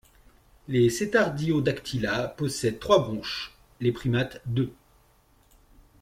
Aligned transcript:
Les 0.67 0.89
Cetartiodactyla 0.89 2.29
possèdent 2.29 2.79
trois 2.79 3.03
bronches, 3.03 3.53
les 3.81 3.91
primates 3.91 4.41
deux. 4.47 4.73